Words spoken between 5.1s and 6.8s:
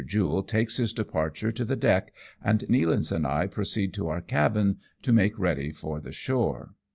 make ready for the shore.